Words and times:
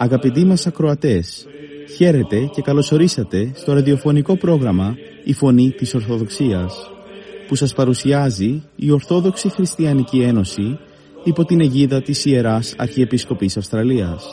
Αγαπητοί 0.00 0.44
μας 0.44 0.66
ακροατές, 0.66 1.46
χαίρετε 1.96 2.50
και 2.54 2.62
καλωσορίσατε 2.62 3.50
στο 3.54 3.72
ραδιοφωνικό 3.72 4.36
πρόγραμμα 4.36 4.96
«Η 5.24 5.32
Φωνή 5.32 5.70
της 5.70 5.94
Ορθοδοξίας» 5.94 6.90
που 7.48 7.54
σας 7.54 7.74
παρουσιάζει 7.74 8.62
η 8.76 8.90
Ορθόδοξη 8.90 9.48
Χριστιανική 9.48 10.20
Ένωση 10.20 10.78
υπό 11.24 11.44
την 11.44 11.60
αιγίδα 11.60 12.02
της 12.02 12.24
Ιεράς 12.24 12.74
Αρχιεπισκοπής 12.78 13.56
Αυστραλίας. 13.56 14.26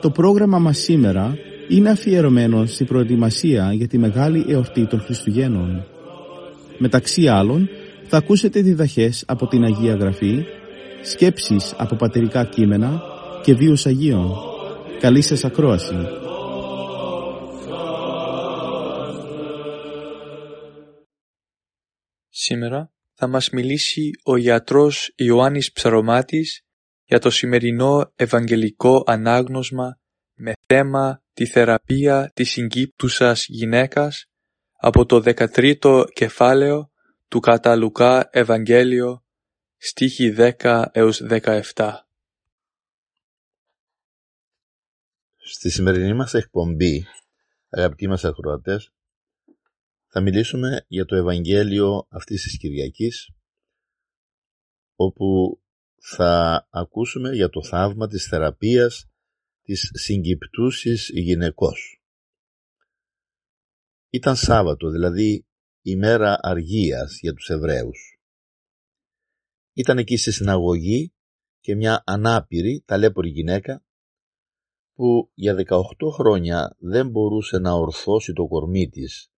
Το 0.00 0.10
πρόγραμμα 0.10 0.58
μας 0.58 0.78
σήμερα 0.78 1.36
είναι 1.68 1.90
αφιερωμένο 1.90 2.66
στην 2.66 2.86
προετοιμασία 2.86 3.72
για 3.72 3.88
τη 3.88 3.98
μεγάλη 3.98 4.44
εορτή 4.48 4.86
των 4.86 5.00
Χριστουγέννων. 5.00 5.84
Μεταξύ 6.78 7.28
άλλων, 7.28 7.68
θα 8.06 8.16
ακούσετε 8.16 8.60
διδαχές 8.60 9.24
από 9.26 9.46
την 9.46 9.64
Αγία 9.64 9.94
Γραφή, 9.94 10.44
σκέψεις 11.02 11.74
από 11.76 11.96
πατερικά 11.96 12.44
κείμενα 12.44 13.02
και 13.44 13.54
βίους 13.54 13.86
Αγίων. 13.86 14.32
Καλή 15.00 15.22
σας 15.22 15.44
ακρόαση. 15.44 15.94
Σήμερα 22.28 22.92
θα 23.14 23.26
μας 23.26 23.50
μιλήσει 23.50 24.10
ο 24.24 24.36
γιατρός 24.36 25.12
Ιωάννης 25.16 25.72
Ψαρωμάτης 25.72 26.62
για 27.04 27.18
το 27.18 27.30
σημερινό 27.30 28.12
Ευαγγελικό 28.16 29.02
Ανάγνωσμα 29.06 29.98
με 30.34 30.52
θέμα 30.66 31.22
τη 31.32 31.46
θεραπεία 31.46 32.30
της 32.34 32.50
συγκύπτουσας 32.50 33.46
γυναίκας 33.48 34.26
από 34.72 35.06
το 35.06 35.22
13ο 35.24 36.04
κεφάλαιο 36.14 36.90
του 37.28 37.40
κατά 37.40 37.76
Λουκά 37.76 38.28
Ευαγγέλιο 38.32 39.24
στίχη 39.76 40.34
10 40.60 40.84
έως 40.92 41.22
17. 41.74 42.03
Στη 45.56 45.70
σημερινή 45.70 46.14
μας 46.14 46.34
εκπομπή, 46.34 47.04
αγαπητοί 47.68 48.06
μας 48.06 48.24
ακροατές, 48.24 48.92
θα 50.06 50.20
μιλήσουμε 50.20 50.84
για 50.88 51.04
το 51.04 51.16
Ευαγγέλιο 51.16 52.06
αυτής 52.10 52.42
της 52.42 52.58
Κυριακής, 52.58 53.30
όπου 54.94 55.60
θα 56.00 56.66
ακούσουμε 56.70 57.34
για 57.34 57.48
το 57.48 57.64
θαύμα 57.64 58.08
της 58.08 58.26
θεραπείας 58.26 59.10
της 59.62 59.90
συγκυπτούσης 59.92 61.10
γυναικός. 61.14 62.02
Ήταν 64.10 64.36
Σάββατο, 64.36 64.90
δηλαδή 64.90 65.46
ημέρα 65.82 66.38
αργίας 66.42 67.18
για 67.20 67.32
τους 67.32 67.48
Εβραίους. 67.48 68.18
Ήταν 69.72 69.98
εκεί 69.98 70.16
στη 70.16 70.32
συναγωγή 70.32 71.14
και 71.60 71.74
μια 71.74 72.02
ανάπηρη, 72.06 72.82
ταλέπορη 72.86 73.28
γυναίκα 73.28 73.84
που 74.94 75.30
για 75.34 75.54
18 75.54 76.10
χρόνια 76.12 76.76
δεν 76.78 77.08
μπορούσε 77.08 77.58
να 77.58 77.72
ορθώσει 77.72 78.32
το 78.32 78.46
κορμί 78.46 78.88
της, 78.88 79.30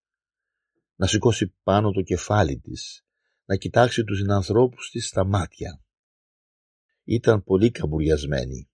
να 0.94 1.06
σηκώσει 1.06 1.54
πάνω 1.62 1.90
το 1.90 2.02
κεφάλι 2.02 2.58
της, 2.58 3.04
να 3.44 3.56
κοιτάξει 3.56 4.04
τους 4.04 4.18
συνανθρώπους 4.18 4.90
της 4.90 5.06
στα 5.06 5.24
μάτια. 5.24 5.80
Ήταν 7.04 7.44
πολύ 7.44 7.70
καμπουριασμένη. 7.70 8.70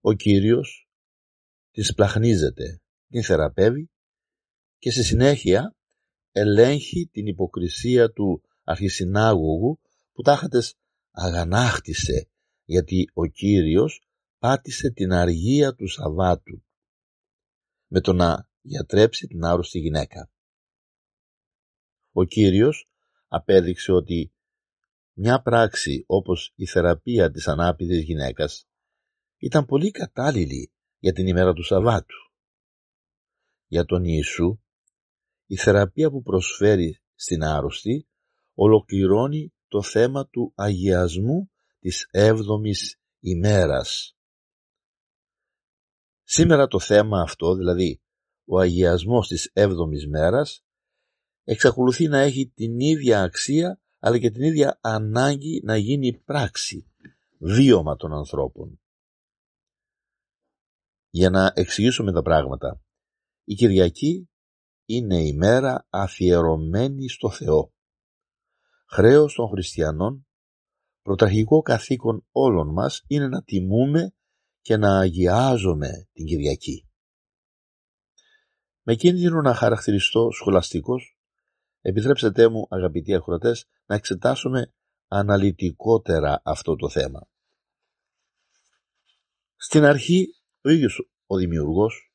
Ο 0.00 0.12
Κύριος 0.12 0.88
την 1.70 1.84
σπλαχνίζεται, 1.84 2.82
την 3.08 3.22
θεραπεύει 3.22 3.90
και 4.78 4.90
στη 4.90 5.02
συνέχεια 5.02 5.76
ελέγχει 6.32 7.08
την 7.12 7.26
υποκρισία 7.26 8.10
του 8.10 8.42
αρχισυνάγωγου 8.64 9.80
που 10.12 10.22
τάχατες 10.22 10.74
αγανάκτησε 11.10 12.28
γιατί 12.64 13.10
ο 13.12 13.26
Κύριος 13.26 14.09
πάτησε 14.40 14.90
την 14.90 15.12
αργία 15.12 15.74
του 15.74 15.88
Σαββάτου 15.88 16.64
με 17.86 18.00
το 18.00 18.12
να 18.12 18.48
γιατρέψει 18.60 19.26
την 19.26 19.44
άρρωστη 19.44 19.78
γυναίκα. 19.78 20.30
Ο 22.12 22.24
Κύριος 22.24 22.88
απέδειξε 23.28 23.92
ότι 23.92 24.32
μια 25.12 25.42
πράξη 25.42 26.04
όπως 26.06 26.52
η 26.54 26.66
θεραπεία 26.66 27.30
της 27.30 27.48
ανάπηδης 27.48 28.02
γυναίκας 28.02 28.68
ήταν 29.36 29.64
πολύ 29.66 29.90
κατάλληλη 29.90 30.72
για 30.98 31.12
την 31.12 31.26
ημέρα 31.26 31.52
του 31.52 31.62
Σαββάτου. 31.62 32.16
Για 33.66 33.84
τον 33.84 34.04
Ιησού, 34.04 34.60
η 35.46 35.56
θεραπεία 35.56 36.10
που 36.10 36.22
προσφέρει 36.22 37.00
στην 37.14 37.42
άρρωστη 37.42 38.08
ολοκληρώνει 38.54 39.54
το 39.68 39.82
θέμα 39.82 40.28
του 40.28 40.52
αγιασμού 40.56 41.50
της 41.78 42.08
έβδομης 42.10 43.00
ημέρας. 43.20 44.14
Σήμερα 46.32 46.66
το 46.66 46.80
θέμα 46.80 47.20
αυτό, 47.20 47.54
δηλαδή 47.54 48.02
ο 48.44 48.58
αγιασμός 48.58 49.28
της 49.28 49.50
έβδομης 49.52 50.06
μέρας, 50.08 50.64
εξακολουθεί 51.44 52.08
να 52.08 52.18
έχει 52.18 52.48
την 52.54 52.80
ίδια 52.80 53.22
αξία 53.22 53.80
αλλά 53.98 54.18
και 54.18 54.30
την 54.30 54.42
ίδια 54.42 54.78
ανάγκη 54.82 55.60
να 55.64 55.76
γίνει 55.76 56.22
πράξη, 56.24 56.90
βίωμα 57.38 57.96
των 57.96 58.12
ανθρώπων. 58.12 58.80
Για 61.08 61.30
να 61.30 61.52
εξηγήσουμε 61.54 62.12
τα 62.12 62.22
πράγματα, 62.22 62.82
η 63.44 63.54
Κυριακή 63.54 64.30
είναι 64.84 65.22
η 65.22 65.32
μέρα 65.32 65.86
αφιερωμένη 65.88 67.08
στο 67.08 67.30
Θεό. 67.30 67.72
Χρέος 68.86 69.34
των 69.34 69.48
χριστιανών, 69.48 70.26
πρωταρχικό 71.02 71.60
καθήκον 71.60 72.26
όλων 72.30 72.72
μας 72.72 73.04
είναι 73.06 73.28
να 73.28 73.42
τιμούμε 73.42 74.14
και 74.60 74.76
να 74.76 74.98
αγιάζουμε 74.98 76.08
την 76.12 76.26
Κυριακή. 76.26 76.88
Με 78.82 78.94
κίνδυνο 78.94 79.40
να 79.40 79.54
χαρακτηριστώ 79.54 80.30
σχολαστικός, 80.30 81.18
επιτρέψτε 81.80 82.48
μου 82.48 82.66
αγαπητοί 82.70 83.14
ακροατές 83.14 83.66
να 83.86 83.94
εξετάσουμε 83.94 84.72
αναλυτικότερα 85.08 86.40
αυτό 86.44 86.76
το 86.76 86.88
θέμα. 86.88 87.28
Στην 89.56 89.84
αρχή 89.84 90.26
ο 90.60 90.68
ίδιος 90.70 91.10
ο 91.26 91.36
Δημιουργός 91.36 92.12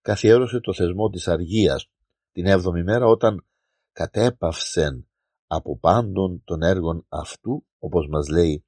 καθιέρωσε 0.00 0.60
το 0.60 0.74
θεσμό 0.74 1.08
της 1.08 1.28
αργίας 1.28 1.90
την 2.32 2.46
έβδομη 2.46 2.82
μέρα 2.82 3.06
όταν 3.06 3.46
κατέπαυσεν 3.92 5.08
από 5.46 5.78
πάντων 5.78 6.42
των 6.44 6.62
έργων 6.62 7.06
αυτού, 7.08 7.66
όπως 7.78 8.08
μας 8.08 8.28
λέει 8.28 8.64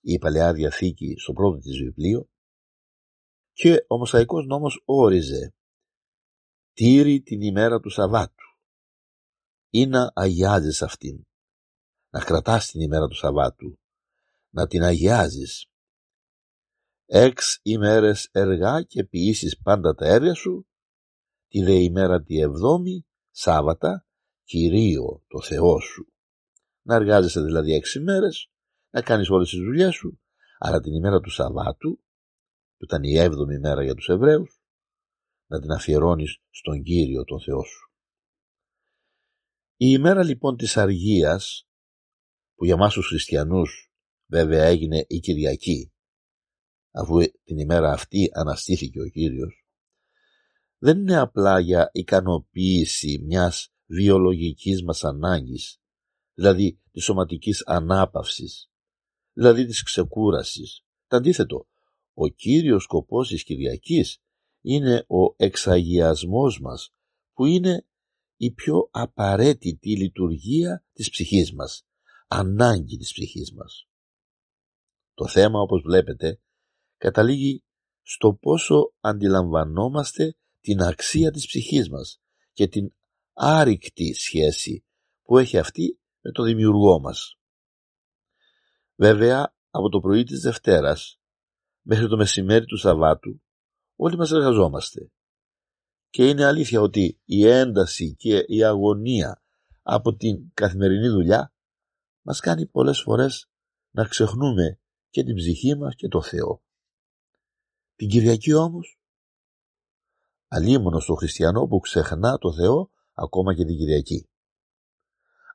η 0.00 0.18
Παλαιά 0.18 0.52
Διαθήκη 0.52 1.14
στο 1.18 1.32
πρώτο 1.32 1.58
της 1.58 1.76
βιβλίο, 1.76 2.28
και 3.56 3.84
ο 3.88 3.96
Μοσαϊκός 3.96 4.46
νόμος 4.46 4.82
όριζε 4.84 5.54
«Τήρη 6.72 7.20
την 7.22 7.40
ημέρα 7.40 7.80
του 7.80 7.90
Σαββάτου» 7.90 8.44
ή 9.70 9.86
να 9.86 10.12
αγιάζεις 10.14 10.82
αυτήν, 10.82 11.26
να 12.10 12.20
κρατάς 12.20 12.70
την 12.70 12.80
ημέρα 12.80 13.06
του 13.06 13.14
Σαββάτου, 13.14 13.78
να 14.50 14.66
την 14.66 14.82
αγιάζεις. 14.82 15.66
Έξ 17.06 17.60
ημέρες 17.62 18.28
εργά 18.32 18.82
και 18.82 19.04
ποιήσεις 19.04 19.60
πάντα 19.62 19.94
τα 19.94 20.06
έργα 20.06 20.34
σου, 20.34 20.66
τη 21.48 21.62
δε 21.62 21.74
ημέρα 21.74 22.22
τη 22.22 22.40
εβδόμη, 22.40 23.06
Σάββατα, 23.30 24.06
Κυρίω 24.44 25.24
το 25.26 25.42
Θεό 25.42 25.80
σου. 25.80 26.12
Να 26.82 26.94
εργάζεσαι 26.94 27.40
δηλαδή 27.40 27.72
έξι 27.72 27.98
ημέρες, 27.98 28.50
να 28.90 29.02
κάνεις 29.02 29.30
όλες 29.30 29.48
τις 29.48 29.58
δουλειές 29.58 29.94
σου, 29.94 30.20
αλλά 30.58 30.80
την 30.80 30.92
ημέρα 30.92 31.20
του 31.20 31.30
Σαββάτου 31.30 32.00
που 32.76 32.84
ήταν 32.84 33.02
η 33.02 33.18
έβδομη 33.18 33.58
μέρα 33.58 33.82
για 33.82 33.94
τους 33.94 34.08
Εβραίους, 34.08 34.60
να 35.46 35.60
την 35.60 35.70
αφιερώνεις 35.70 36.38
στον 36.50 36.82
Κύριο 36.82 37.24
τον 37.24 37.40
Θεό 37.40 37.64
σου. 37.64 37.90
Η 39.76 39.86
ημέρα 39.88 40.24
λοιπόν 40.24 40.56
της 40.56 40.76
αργίας, 40.76 41.68
που 42.54 42.64
για 42.64 42.76
μας 42.76 42.94
τους 42.94 43.06
χριστιανούς 43.06 43.92
βέβαια 44.26 44.64
έγινε 44.64 45.04
η 45.08 45.18
Κυριακή, 45.18 45.92
αφού 46.90 47.20
την 47.44 47.58
ημέρα 47.58 47.92
αυτή 47.92 48.30
αναστήθηκε 48.32 49.00
ο 49.00 49.08
Κύριος, 49.08 49.66
δεν 50.78 50.98
είναι 50.98 51.16
απλά 51.16 51.60
για 51.60 51.90
ικανοποίηση 51.92 53.18
μιας 53.26 53.74
βιολογικής 53.86 54.82
μας 54.82 55.04
ανάγκης, 55.04 55.80
δηλαδή 56.34 56.80
της 56.90 57.04
σωματικής 57.04 57.66
ανάπαυσης, 57.66 58.70
δηλαδή 59.32 59.66
της 59.66 59.82
ξεκούρασης. 59.82 60.84
Το 61.06 61.16
αντίθετο, 61.16 61.68
ο 62.18 62.28
κύριος 62.28 62.82
σκοπός 62.82 63.28
της 63.28 63.44
Κυριακής 63.44 64.18
είναι 64.60 65.04
ο 65.08 65.34
εξαγιασμός 65.36 66.60
μας 66.60 66.94
που 67.32 67.44
είναι 67.44 67.86
η 68.36 68.52
πιο 68.52 68.88
απαραίτητη 68.90 69.96
λειτουργία 69.96 70.84
της 70.92 71.10
ψυχής 71.10 71.52
μας, 71.52 71.86
ανάγκη 72.28 72.96
της 72.96 73.12
ψυχής 73.12 73.52
μας. 73.52 73.88
Το 75.14 75.28
θέμα 75.28 75.60
όπως 75.60 75.82
βλέπετε 75.82 76.40
καταλήγει 76.96 77.64
στο 78.02 78.34
πόσο 78.34 78.94
αντιλαμβανόμαστε 79.00 80.36
την 80.60 80.82
αξία 80.82 81.30
της 81.30 81.46
ψυχής 81.46 81.88
μας 81.88 82.20
και 82.52 82.68
την 82.68 82.94
άρρηκτη 83.32 84.14
σχέση 84.14 84.84
που 85.22 85.38
έχει 85.38 85.58
αυτή 85.58 86.00
με 86.20 86.30
το 86.30 86.42
δημιουργό 86.42 87.00
μας. 87.00 87.38
Βέβαια, 88.94 89.54
από 89.70 89.88
το 89.88 90.00
πρωί 90.00 90.24
της 90.24 90.40
Δευτέρας 90.40 91.20
μέχρι 91.88 92.08
το 92.08 92.16
μεσημέρι 92.16 92.64
του 92.64 92.76
Σαββάτου 92.76 93.42
όλοι 93.96 94.16
μας 94.16 94.30
εργαζόμαστε. 94.30 95.10
Και 96.08 96.28
είναι 96.28 96.44
αλήθεια 96.44 96.80
ότι 96.80 97.20
η 97.24 97.46
ένταση 97.46 98.14
και 98.14 98.44
η 98.46 98.64
αγωνία 98.64 99.42
από 99.82 100.14
την 100.14 100.50
καθημερινή 100.54 101.08
δουλειά 101.08 101.54
μας 102.22 102.40
κάνει 102.40 102.66
πολλές 102.66 103.00
φορές 103.00 103.50
να 103.90 104.04
ξεχνούμε 104.04 104.80
και 105.08 105.24
την 105.24 105.34
ψυχή 105.34 105.76
μας 105.76 105.94
και 105.94 106.08
το 106.08 106.22
Θεό. 106.22 106.62
Την 107.94 108.08
Κυριακή 108.08 108.52
όμως, 108.52 109.00
αλίμονος 110.48 111.02
στο 111.02 111.14
χριστιανό 111.14 111.66
που 111.66 111.78
ξεχνά 111.78 112.38
το 112.38 112.52
Θεό 112.52 112.90
ακόμα 113.12 113.54
και 113.54 113.64
την 113.64 113.76
Κυριακή. 113.76 114.28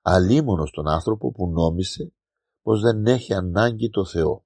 Αλίμονος 0.02 0.70
στον 0.70 0.88
άνθρωπο 0.88 1.32
που 1.32 1.48
νόμισε 1.48 2.14
πως 2.62 2.82
δεν 2.82 3.06
έχει 3.06 3.34
ανάγκη 3.34 3.90
το 3.90 4.06
Θεό. 4.06 4.46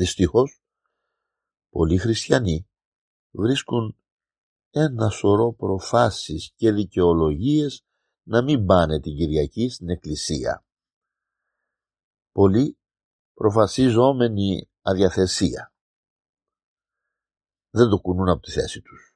Δυστυχώς, 0.00 0.62
πολλοί 1.70 1.98
χριστιανοί 1.98 2.68
βρίσκουν 3.30 3.96
ένα 4.70 5.08
σωρό 5.08 5.52
προφάσεις 5.52 6.52
και 6.56 6.72
δικαιολογίες 6.72 7.84
να 8.22 8.42
μην 8.42 8.66
πάνε 8.66 9.00
την 9.00 9.16
Κυριακή 9.16 9.68
στην 9.68 9.88
Εκκλησία. 9.88 10.64
Πολλοί 12.32 12.78
προφασίζόμενοι 13.34 14.70
αδιαθεσία. 14.82 15.72
Δεν 17.70 17.88
το 17.88 18.00
κουνούν 18.00 18.28
από 18.28 18.42
τη 18.42 18.50
θέση 18.50 18.80
τους. 18.80 19.14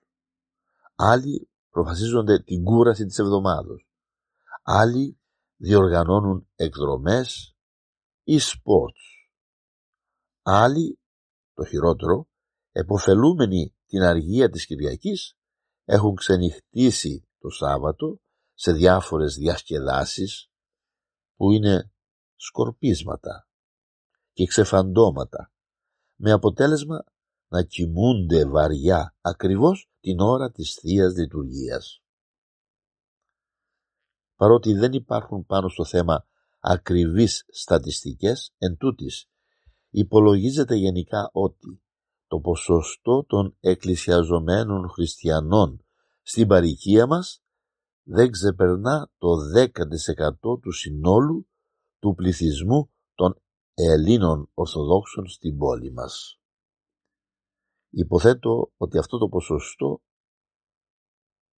Άλλοι 0.95 1.51
προφασίζονται 1.71 2.43
την 2.43 2.65
κούραση 2.65 3.07
της 3.07 3.19
εβδομάδος. 3.19 3.89
Άλλοι 4.63 5.19
διοργανώνουν 5.57 6.49
εκδρομές 6.55 7.57
ή 8.23 8.39
σπορτς. 8.39 9.14
Άλλοι, 10.47 10.99
το 11.55 11.65
χειρότερο, 11.65 12.29
εποφελούμενοι 12.73 13.77
την 13.87 14.03
αργία 14.03 14.51
της 14.51 14.67
Κυριακής, 14.67 15.37
έχουν 15.85 16.15
ξενυχτήσει 16.15 17.29
το 17.39 17.49
Σάββατο 17.49 18.21
σε 18.55 18.73
διάφορες 18.73 19.35
διασκεδάσεις 19.35 20.51
που 21.37 21.51
είναι 21.51 21.93
σκορπίσματα 22.37 23.49
και 24.33 24.47
ξεφαντώματα 24.47 25.53
με 26.15 26.33
αποτέλεσμα 26.33 27.05
να 27.49 27.63
κοιμούνται 27.63 28.47
βαριά 28.47 29.17
ακριβώς 29.21 29.91
την 30.01 30.21
ώρα 30.21 30.51
της 30.51 30.75
θείας 30.75 31.17
Λειτουργίας. 31.17 32.03
Παρότι 34.35 34.75
δεν 34.75 34.93
υπάρχουν 34.93 35.47
πάνω 35.47 35.69
στο 35.69 35.85
θέμα 35.85 36.27
ακριβείς 36.59 37.45
στατιστικές, 37.49 38.55
εν 38.59 38.77
τούτης, 38.77 39.29
υπολογίζεται 39.95 40.75
γενικά 40.75 41.31
ότι 41.33 41.83
το 42.27 42.41
ποσοστό 42.41 43.25
των 43.25 43.57
εκκλησιαζομένων 43.61 44.89
χριστιανών 44.89 45.85
στην 46.23 46.47
παροικία 46.47 47.07
μας 47.07 47.43
δεν 48.03 48.31
ξεπερνά 48.31 49.11
το 49.19 49.29
10% 49.57 50.61
του 50.61 50.73
συνόλου 50.73 51.49
του 51.99 52.15
πληθυσμού 52.15 52.91
των 53.15 53.43
Ελλήνων 53.75 54.51
Ορθοδόξων 54.55 55.27
στην 55.27 55.57
πόλη 55.57 55.93
μας. 55.93 56.41
Υποθέτω 57.91 58.73
ότι 58.77 58.99
αυτό 58.99 59.19
το 59.19 59.29
ποσοστό 59.29 60.03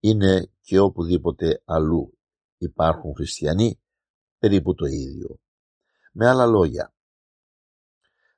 είναι 0.01 0.53
και 0.61 0.79
οπουδήποτε 0.79 1.63
αλλού 1.65 2.19
υπάρχουν 2.57 3.15
χριστιανοί 3.15 3.81
περίπου 4.39 4.75
το 4.75 4.87
ίδιο. 4.87 5.39
Με 6.13 6.29
άλλα 6.29 6.47
λόγια, 6.47 6.96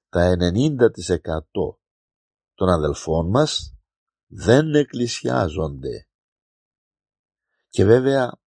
τα 0.08 0.36
90% 0.38 0.74
των 2.54 2.68
αδελφών 2.68 3.30
μας 3.30 3.76
δεν 4.26 4.74
εκκλησιάζονται. 4.74 6.08
Και 7.68 7.84
βέβαια 7.84 8.40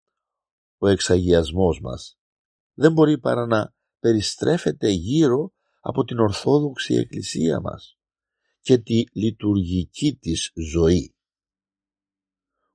ο 0.78 0.88
εξαγιασμός 0.88 1.80
μας 1.81 2.19
δεν 2.74 2.94
μπορεί 2.94 3.19
παρά 3.19 3.46
να 3.46 3.74
περιστρέφεται 4.00 4.90
γύρω 4.90 5.54
από 5.80 6.04
την 6.04 6.19
Ορθόδοξη 6.19 6.94
Εκκλησία 6.94 7.60
μας 7.62 7.98
και 8.60 8.78
τη 8.78 9.04
λειτουργική 9.13 10.16
της 10.16 10.52
ζωή. 10.72 11.16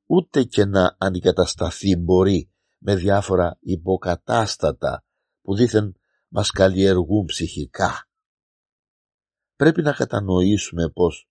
Ούτε 0.06 0.44
και 0.44 0.64
να 0.64 0.96
αντικατασταθεί 0.98 1.96
μπορεί 1.96 2.50
με 2.78 2.94
διάφορα 2.94 3.58
υποκατάστατα 3.60 5.04
που 5.42 5.54
δήθεν 5.54 5.94
μας 6.28 6.50
καλλιεργούν 6.50 7.24
ψυχικά. 7.24 8.08
Πρέπει 9.56 9.82
να 9.82 9.92
κατανοήσουμε 9.92 10.90
πως 10.90 11.28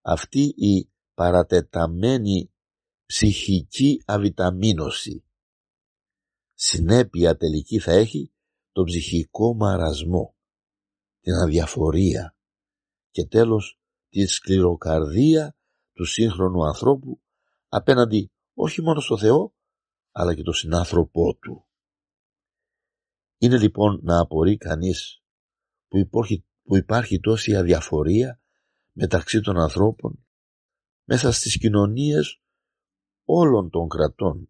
αυτή 0.00 0.54
η 0.56 0.90
παρατεταμένη 1.14 2.52
ψυχική 3.06 4.02
αβιταμίνωση 4.06 5.24
συνέπεια 6.54 7.36
τελική 7.36 7.78
θα 7.78 7.92
έχει 7.92 8.32
το 8.72 8.82
ψυχικό 8.82 9.54
μαρασμό, 9.54 10.36
την 11.20 11.32
αδιαφορία 11.32 12.36
και 13.10 13.26
τέλος 13.26 13.80
τη 14.08 14.26
σκληροκαρδία 14.26 15.56
του 15.92 16.04
σύγχρονου 16.04 16.64
ανθρώπου 16.64 17.22
απέναντι 17.68 18.32
όχι 18.54 18.82
μόνο 18.82 19.00
στο 19.00 19.18
Θεό 19.18 19.54
αλλά 20.12 20.34
και 20.34 20.42
το 20.42 20.52
συνάνθρωπό 20.52 21.34
του. 21.34 21.66
Είναι 23.38 23.58
λοιπόν 23.58 24.00
να 24.02 24.20
απορεί 24.20 24.56
κανείς 24.56 25.22
που 25.88 25.98
υπάρχει, 25.98 26.46
που 26.64 26.76
υπάρχει 26.76 27.20
τόση 27.20 27.56
αδιαφορία 27.56 28.42
μεταξύ 28.92 29.40
των 29.40 29.58
ανθρώπων 29.58 30.26
μέσα 31.04 31.32
στις 31.32 31.58
κοινωνίες 31.58 32.42
όλων 33.24 33.70
των 33.70 33.88
κρατών. 33.88 34.48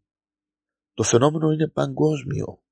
Το 0.92 1.02
φαινόμενο 1.02 1.50
είναι 1.50 1.68
παγκόσμιο. 1.68 2.62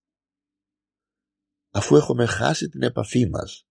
Αφού 1.70 1.96
έχουμε 1.96 2.26
χάσει 2.26 2.68
την 2.68 2.82
επαφή 2.82 3.28
μας 3.28 3.68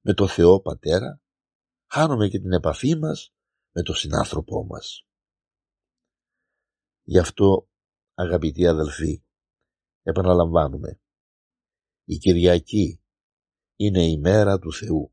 με 0.00 0.14
το 0.14 0.26
Θεό 0.26 0.60
Πατέρα, 0.60 1.22
χάνουμε 1.90 2.28
και 2.28 2.38
την 2.38 2.52
επαφή 2.52 2.96
μας 2.96 3.34
με 3.74 3.82
τον 3.82 3.94
συνάνθρωπό 3.94 4.64
μας. 4.64 5.06
Γι' 7.02 7.18
αυτό, 7.18 7.68
αγαπητοί 8.14 8.66
αδελφοί, 8.66 9.24
επαναλαμβάνουμε, 10.02 11.00
η 12.04 12.16
Κυριακή 12.16 13.02
είναι 13.80 14.04
η 14.04 14.18
μέρα 14.18 14.58
του 14.58 14.72
Θεού. 14.72 15.12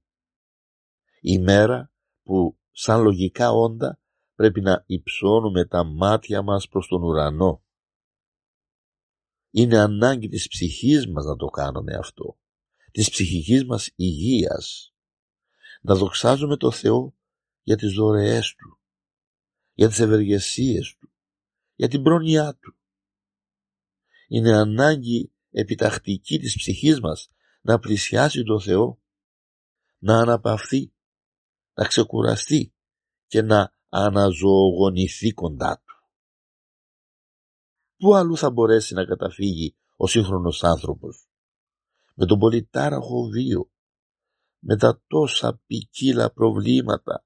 Η 1.22 1.40
μέρα 1.40 1.92
που 2.24 2.60
σαν 2.72 3.02
λογικά 3.02 3.52
όντα 3.52 4.00
πρέπει 4.36 4.62
να 4.62 4.84
υψώνουμε 4.88 5.66
τα 5.66 5.84
μάτια 5.84 6.42
μας 6.42 6.68
προς 6.68 6.88
τον 6.88 7.04
ουρανό. 7.04 7.64
Είναι 9.52 9.78
ανάγκη 9.78 10.28
της 10.28 10.48
ψυχής 10.48 11.08
μας 11.08 11.26
να 11.26 11.36
το 11.36 11.46
κάνουμε 11.46 11.96
αυτό, 11.96 12.40
της 12.92 13.10
ψυχικής 13.10 13.66
μας 13.66 13.92
υγείας. 13.96 14.94
Να 15.82 15.96
δοξάζουμε 15.96 16.58
το 16.58 16.72
Θεό 16.72 17.16
για 17.62 17.76
τις 17.76 17.94
δωρεές 17.94 18.56
Του, 18.56 18.80
για 19.74 19.88
τις 19.88 20.00
ευεργεσίες 20.00 20.96
Του, 21.00 21.12
για 21.76 21.88
την 21.88 22.04
πρόνοιά 22.04 22.56
Του. 22.56 22.76
Είναι 24.28 24.58
ανάγκη 24.58 25.34
επιτακτική 25.52 26.40
της 26.40 26.56
ψυχής 26.56 27.00
μας 27.00 27.30
να 27.66 27.80
πλησιάσει 27.80 28.44
το 28.44 28.60
Θεό, 28.60 29.02
να 29.98 30.20
αναπαυθεί, 30.20 30.94
να 31.74 31.86
ξεκουραστεί 31.88 32.74
και 33.28 33.42
να 33.42 33.72
αναζωογονηθεί 33.90 35.32
κοντά 35.34 35.82
του. 35.86 35.96
Πού 37.98 38.16
αλλού 38.16 38.38
θα 38.38 38.52
μπορέσει 38.52 38.94
να 38.94 39.06
καταφύγει 39.06 39.76
ο 39.96 40.08
σύγχρονος 40.08 40.64
άνθρωπος; 40.64 41.30
Με 42.16 42.26
τον 42.26 42.40
πολυτάραχο 42.40 43.24
βίο, 43.24 43.72
με 44.60 44.78
τα 44.78 45.02
τόσα 45.08 45.62
ποικίλα 45.66 46.32
προβλήματα 46.32 47.24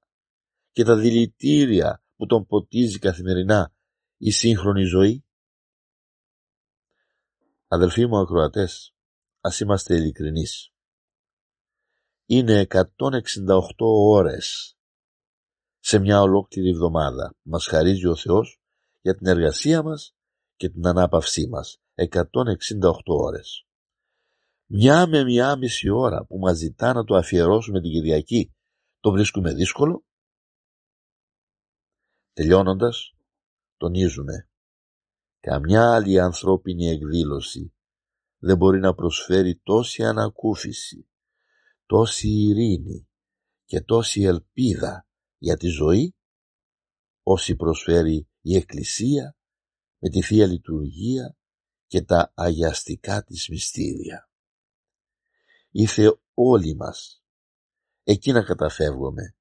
και 0.72 0.84
τα 0.84 0.96
δηλητήρια 0.96 2.04
που 2.16 2.26
τον 2.26 2.46
ποτίζει 2.46 2.98
καθημερινά 2.98 3.74
η 4.16 4.30
σύγχρονη 4.30 4.82
ζωή; 4.82 5.24
Αδελφοί 7.66 8.06
μου 8.06 8.18
ακροατές, 8.18 8.94
ας 9.40 9.60
είμαστε 9.60 9.94
ειλικρινείς. 9.94 10.72
Είναι 12.26 12.60
168 12.60 13.86
ώρες 14.08 14.76
σε 15.82 15.98
μια 15.98 16.20
ολόκληρη 16.20 16.68
εβδομάδα 16.68 17.34
μας 17.42 17.66
χαρίζει 17.66 18.06
ο 18.06 18.16
Θεός 18.16 18.60
για 19.00 19.14
την 19.14 19.26
εργασία 19.26 19.82
μας 19.82 20.14
και 20.56 20.68
την 20.68 20.86
ανάπαυσή 20.86 21.48
μας. 21.48 21.80
168 21.94 22.10
ώρες. 23.04 23.66
Μια 24.66 25.06
με 25.06 25.24
μια 25.24 25.56
μισή 25.56 25.90
ώρα 25.90 26.24
που 26.26 26.38
μας 26.38 26.56
ζητά 26.56 26.92
να 26.92 27.04
το 27.04 27.14
αφιερώσουμε 27.14 27.80
την 27.80 27.90
Κυριακή 27.90 28.54
το 29.00 29.10
βρίσκουμε 29.10 29.54
δύσκολο. 29.54 30.04
Τελειώνοντας, 32.32 33.14
τονίζουμε. 33.76 34.48
Καμιά 35.40 35.94
άλλη 35.94 36.20
ανθρώπινη 36.20 36.88
εκδήλωση 36.88 37.74
δεν 38.40 38.56
μπορεί 38.56 38.80
να 38.80 38.94
προσφέρει 38.94 39.60
τόση 39.62 40.04
ανακούφιση, 40.04 41.08
τόση 41.86 42.28
ειρήνη 42.28 43.08
και 43.64 43.80
τόση 43.80 44.22
ελπίδα 44.22 45.08
για 45.38 45.56
τη 45.56 45.66
ζωή 45.66 46.14
όσοι 47.22 47.56
προσφέρει 47.56 48.28
η 48.40 48.56
Εκκλησία 48.56 49.36
με 49.98 50.08
τη 50.08 50.22
Θεία 50.22 50.46
Λειτουργία 50.46 51.36
και 51.86 52.02
τα 52.02 52.32
αγιαστικά 52.34 53.24
της 53.24 53.48
μυστήρια. 53.48 54.30
Ήρθε 55.70 56.20
όλοι 56.34 56.74
μας 56.74 57.22
εκεί 58.02 58.32
να 58.32 58.42
καταφεύγουμε 58.42 59.36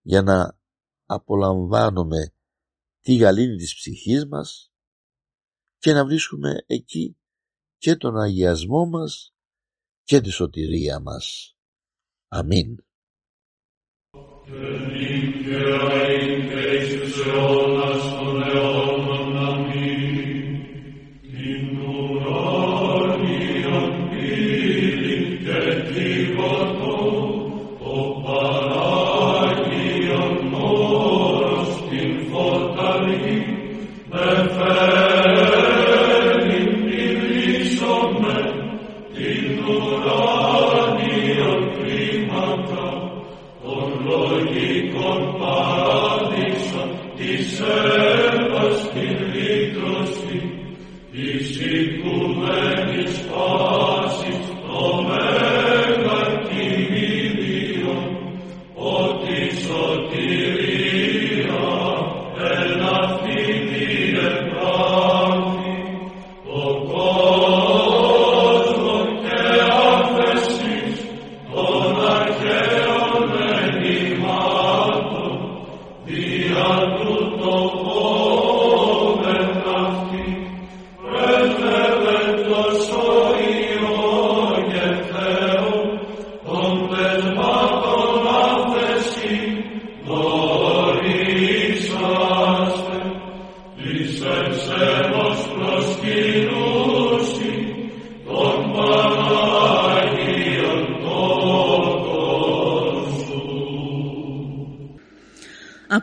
για 0.00 0.22
να 0.22 0.58
απολαμβάνουμε 1.04 2.34
τη 3.00 3.16
γαλήνη 3.16 3.56
της 3.56 3.74
ψυχής 3.74 4.26
μας 4.26 4.72
και 5.78 5.92
να 5.92 6.04
βρίσκουμε 6.04 6.64
εκεί 6.66 7.15
και 7.78 7.96
τον 7.96 8.20
αγιασμό 8.20 8.86
μας 8.86 9.34
και 10.02 10.20
τη 10.20 10.30
σωτηρία 10.30 11.00
μας. 11.00 11.56
Αμήν. 12.28 12.86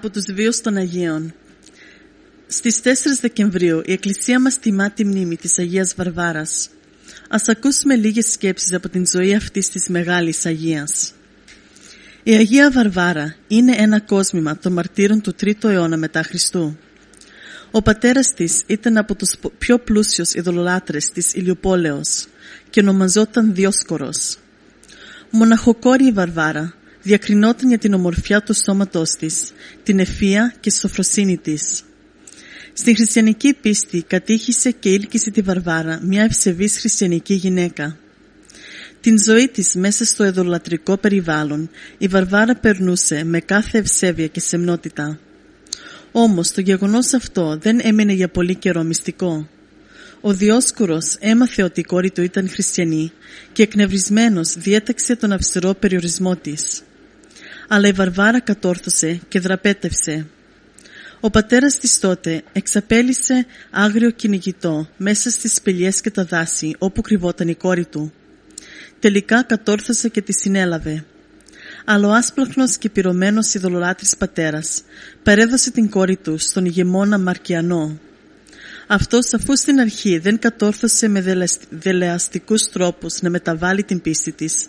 Από 0.03 0.09
τους 0.09 0.33
βίους 0.33 0.61
των 0.61 0.75
Αγίων. 0.75 1.33
Στις 2.47 2.81
4 2.83 3.19
Δεκεμβρίου 3.21 3.81
η 3.85 3.91
Εκκλησία 3.91 4.41
μας 4.41 4.59
τιμά 4.59 4.91
τη 4.91 5.05
μνήμη 5.05 5.35
της 5.35 5.57
Αγίας 5.59 5.93
Βαρβάρας. 5.95 6.69
Ας 7.35 7.47
ακούσουμε 7.49 7.95
λίγες 7.95 8.31
σκέψεις 8.31 8.73
από 8.73 8.89
την 8.89 9.05
ζωή 9.07 9.35
αυτής 9.35 9.69
της 9.69 9.87
μεγάλης 9.87 10.45
Αγίας. 10.45 11.13
Η 12.23 12.33
Αγία 12.33 12.71
Βαρβάρα 12.71 13.35
είναι 13.47 13.75
ένα 13.77 13.99
κόσμημα 13.99 14.57
των 14.57 14.73
μαρτύρων 14.73 15.21
του 15.21 15.35
3ου 15.41 15.63
αιώνα 15.63 15.97
μετά 15.97 16.23
Χριστού. 16.23 16.77
Ο 17.71 17.81
πατέρας 17.81 18.33
της 18.33 18.61
ήταν 18.65 18.97
από 18.97 19.15
τους 19.15 19.35
πιο 19.57 19.79
πλούσιους 19.79 20.33
ειδωλολάτρες 20.33 21.11
της 21.11 21.33
Ηλιοπόλεως 21.33 22.27
και 22.69 22.79
ονομαζόταν 22.79 23.53
Διόσκορος. 23.53 24.37
Μοναχοκόρη 25.29 26.05
η 26.05 26.11
Βαρβάρα 26.11 26.73
διακρινόταν 27.01 27.69
για 27.69 27.77
την 27.77 27.93
ομορφιά 27.93 28.41
του 28.41 28.53
σώματός 28.65 29.09
της, 29.09 29.51
την 29.83 29.99
ευφία 29.99 30.53
και 30.59 30.71
σοφροσύνη 30.71 31.37
της. 31.37 31.83
Στην 32.73 32.95
χριστιανική 32.95 33.53
πίστη 33.61 34.03
κατήχησε 34.07 34.71
και 34.71 34.89
ήλκησε 34.89 35.31
τη 35.31 35.41
Βαρβάρα, 35.41 35.99
μια 36.03 36.23
ευσεβής 36.23 36.79
χριστιανική 36.79 37.33
γυναίκα. 37.33 37.97
Την 39.01 39.23
ζωή 39.23 39.47
της 39.47 39.75
μέσα 39.75 40.05
στο 40.05 40.23
εδωλατρικό 40.23 40.97
περιβάλλον 40.97 41.69
η 41.97 42.07
Βαρβάρα 42.07 42.55
περνούσε 42.55 43.23
με 43.23 43.39
κάθε 43.39 43.77
ευσέβεια 43.77 44.27
και 44.27 44.39
σεμνότητα. 44.39 45.19
Όμως 46.11 46.51
το 46.51 46.61
γεγονός 46.61 47.13
αυτό 47.13 47.57
δεν 47.61 47.79
έμεινε 47.83 48.13
για 48.13 48.29
πολύ 48.29 48.55
καιρό 48.55 48.83
μυστικό. 48.83 49.49
Ο 50.21 50.33
Διόσκουρος 50.33 51.17
έμαθε 51.19 51.63
ότι 51.63 51.79
η 51.79 51.83
κόρη 51.83 52.11
του 52.11 52.21
ήταν 52.21 52.49
χριστιανή 52.49 53.11
και 53.51 53.63
εκνευρισμένος 53.63 54.53
διέταξε 54.57 55.15
τον 55.15 55.31
αυστηρό 55.31 55.73
περιορισμό 55.73 56.35
της 56.35 56.83
αλλά 57.67 57.87
η 57.87 57.91
Βαρβάρα 57.91 58.39
κατόρθωσε 58.39 59.19
και 59.27 59.39
δραπέτευσε. 59.39 60.27
Ο 61.25 61.29
πατέρας 61.29 61.77
της 61.77 61.99
τότε 61.99 62.43
εξαπέλυσε 62.53 63.45
άγριο 63.71 64.09
κυνηγητό 64.09 64.87
μέσα 64.97 65.29
στις 65.29 65.53
σπηλιές 65.53 66.01
και 66.01 66.11
τα 66.11 66.23
δάση 66.25 66.75
όπου 66.77 67.01
κρυβόταν 67.01 67.47
η 67.47 67.55
κόρη 67.55 67.85
του. 67.85 68.13
Τελικά 68.99 69.43
κατόρθωσε 69.43 70.09
και 70.09 70.21
τη 70.21 70.33
συνέλαβε. 70.33 71.05
Αλλά 71.85 72.07
ο 72.07 72.11
άσπλαχνος 72.11 72.77
και 72.77 72.89
πυρωμένος 72.89 73.53
ειδωλολάτρης 73.53 74.17
πατέρας 74.17 74.81
παρέδωσε 75.23 75.71
την 75.71 75.89
κόρη 75.89 76.15
του 76.15 76.37
στον 76.37 76.65
ηγεμόνα 76.65 77.17
Μαρκιανό 77.17 77.99
αυτός 78.87 79.33
αφού 79.33 79.57
στην 79.57 79.79
αρχή 79.79 80.17
δεν 80.17 80.39
κατόρθωσε 80.39 81.07
με 81.07 81.47
δελεαστικούς 81.69 82.69
τρόπους 82.69 83.21
να 83.21 83.29
μεταβάλει 83.29 83.83
την 83.83 84.01
πίστη 84.01 84.31
της, 84.31 84.65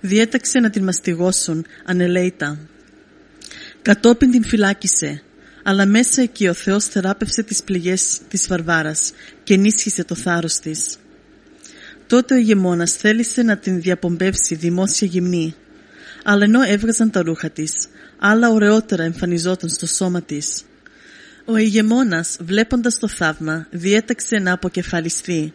διέταξε 0.00 0.58
να 0.58 0.70
την 0.70 0.84
μαστιγώσουν 0.84 1.66
ανελέητα. 1.84 2.58
Κατόπιν 3.82 4.30
την 4.30 4.44
φυλάκισε, 4.44 5.22
αλλά 5.66 5.86
μέσα 5.86 6.22
εκεί 6.22 6.48
ο 6.48 6.52
Θεός 6.52 6.84
θεράπευσε 6.84 7.42
τις 7.42 7.62
πληγές 7.62 8.20
της 8.28 8.46
Βαρβάρας 8.48 9.12
και 9.44 9.54
ενίσχυσε 9.54 10.04
το 10.04 10.14
θάρρος 10.14 10.54
της. 10.54 10.96
Τότε 12.06 12.34
ο 12.34 12.36
ηγεμόνας 12.36 12.92
θέλησε 12.92 13.42
να 13.42 13.56
την 13.56 13.80
διαπομπεύσει 13.80 14.54
δημόσια 14.54 15.08
γυμνή, 15.08 15.54
αλλά 16.24 16.44
ενώ 16.44 16.62
έβγαζαν 16.62 17.10
τα 17.10 17.22
ρούχα 17.22 17.50
της, 17.50 17.72
άλλα 18.18 18.50
ωραιότερα 18.50 19.02
εμφανιζόταν 19.02 19.68
στο 19.68 19.86
σώμα 19.86 20.22
της. 20.22 20.64
Ο 21.44 21.56
ηγεμόνας 21.56 22.36
βλέποντας 22.40 22.98
το 22.98 23.08
θαύμα 23.08 23.66
διέταξε 23.70 24.38
να 24.38 24.52
αποκεφαλιστεί. 24.52 25.52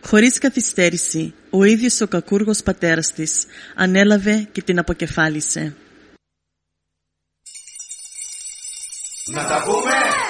Χωρίς 0.00 0.38
καθυστέρηση, 0.38 1.34
ο 1.50 1.64
ίδιος 1.64 2.00
ο 2.00 2.06
κακούργος 2.06 2.62
πατέρας 2.62 3.12
της 3.12 3.44
ανέλαβε 3.74 4.48
και 4.52 4.62
την 4.62 4.78
αποκεφάλισε. 4.78 5.74
Να 9.30 9.46
τα 9.46 9.62
πούμε! 9.64 10.27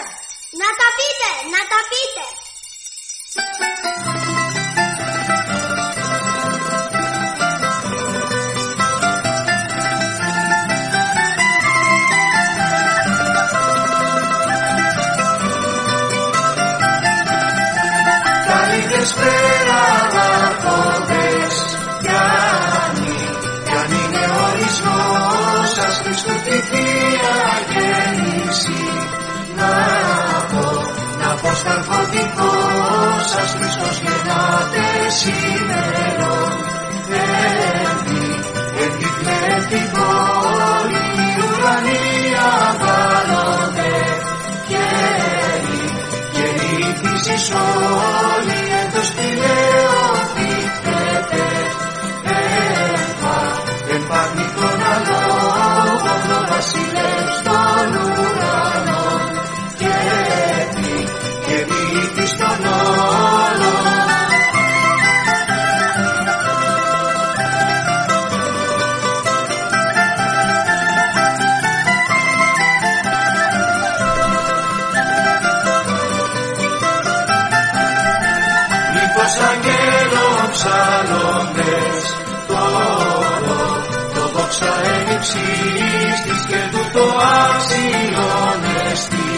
Της 86.24 86.42
και 86.50 86.62
του 86.70 86.82
το 86.92 87.04
αξιώνεστη 87.44 89.30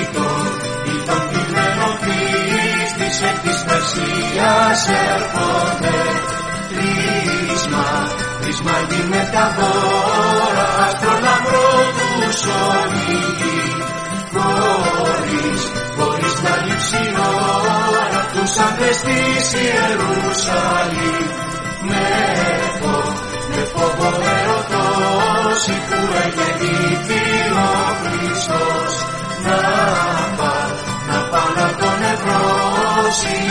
ήτον, 0.00 0.46
ήτον 0.94 1.22
πυγμένο 1.30 1.88
πίστης 2.02 3.16
εκ 3.28 3.38
της 3.44 3.60
Μεσσίας 3.68 4.80
έρχονται. 5.12 5.98
Κρίσμα, 6.70 7.88
κρίσμα 8.40 8.76
γίνεται 8.88 9.30
τα 9.32 9.46
δώρα 9.56 10.68
αστρολαμπρό 10.84 11.70
του 11.96 12.32
σωρίγει 12.42 13.62
χωρίς, 14.34 15.62
χωρίς 15.96 16.34
να 16.44 16.54
λείψει 16.66 17.02
ώρα 17.90 18.20
τους 18.32 18.52
άντρες 18.66 18.98
της 19.06 19.46
Ιερουσαλήμ. 19.62 21.28
Με 21.88 22.06
φόβο, 22.80 23.33
με 23.64 23.70
φόβο 23.70 24.08
ερωτώσει 24.38 25.72
που 25.88 25.98
εγεννήθη 26.24 27.22
ο 27.52 27.72
Χριστός. 28.02 28.92
Να 29.44 29.58
πά, 30.36 30.54
να 31.08 31.18
πά 31.30 31.42
να 31.56 31.74
τον 31.74 32.02
ευρώσει 32.12 33.42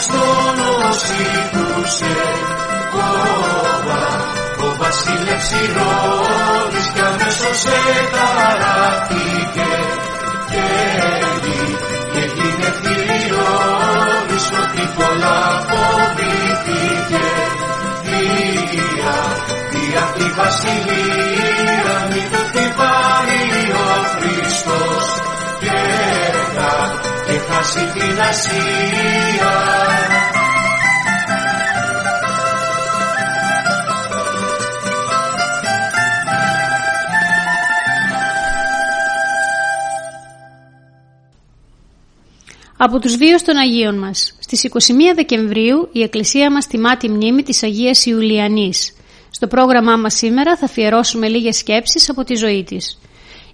στον 0.00 0.58
οσήκουσε 0.88 2.65
κόβα, 2.92 4.04
ο 4.64 4.68
βασίλευς 4.80 5.50
Ηρώδης 5.62 6.86
κι 6.94 7.02
αμέσως 7.10 7.60
εταράχθηκε 7.98 9.70
και 10.50 10.66
γη, 11.42 11.62
και 12.12 12.22
γίνε 12.34 12.70
θηριώδης 12.80 14.46
ότι 14.62 14.84
πολλά 14.96 15.40
φοβήθηκε 15.68 17.26
Δία, 18.06 19.16
δία 19.70 20.04
τη 20.16 20.26
βασιλεία 20.38 21.96
μη 22.10 22.22
του 22.30 22.42
την 22.52 22.70
πάρει 22.78 23.72
ο 23.84 23.90
Χριστός 24.12 25.06
και 25.60 26.06
και 27.26 27.38
χάσει 27.48 27.84
την 27.94 28.20
Ασία. 28.20 29.54
Από 42.78 42.98
τους 42.98 43.16
βίους 43.16 43.42
των 43.42 43.56
Αγίων 43.56 43.98
μας. 43.98 44.36
Στις 44.38 44.64
21 44.64 45.14
Δεκεμβρίου 45.14 45.88
η 45.92 46.02
Εκκλησία 46.02 46.50
μας 46.50 46.66
τιμά 46.66 46.96
τη 46.96 47.08
μνήμη 47.08 47.42
της 47.42 47.62
Αγίας 47.62 48.06
Ιουλιανής. 48.06 48.96
Στο 49.30 49.46
πρόγραμμά 49.46 49.96
μας 49.96 50.14
σήμερα 50.14 50.56
θα 50.56 50.64
αφιερώσουμε 50.64 51.28
λίγες 51.28 51.56
σκέψεις 51.56 52.10
από 52.10 52.24
τη 52.24 52.34
ζωή 52.34 52.64
της. 52.64 52.98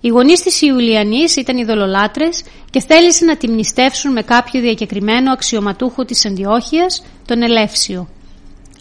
Οι 0.00 0.08
γονείς 0.08 0.42
της 0.42 0.61
Ιουλιανής 0.62 1.37
ήταν 1.37 1.56
ειδωλολάτρε 1.56 2.28
και 2.70 2.80
θέλησαν 2.80 3.26
να 3.26 3.37
τη 3.37 3.48
μνηστεύσουν 3.48 4.12
με 4.12 4.22
κάποιο 4.22 4.61
διακεκριμένο 4.61 5.32
αξιωματούχο 5.32 6.04
της 6.04 6.26
Αντιόχειας, 6.26 7.04
τον 7.26 7.42
Ελεύσιο. 7.42 8.08